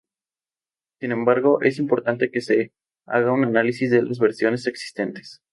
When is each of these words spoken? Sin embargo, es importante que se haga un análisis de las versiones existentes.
Sin 0.99 1.11
embargo, 1.11 1.61
es 1.61 1.77
importante 1.77 2.31
que 2.31 2.41
se 2.41 2.73
haga 3.05 3.33
un 3.33 3.43
análisis 3.45 3.91
de 3.91 4.01
las 4.01 4.17
versiones 4.17 4.65
existentes. 4.65 5.43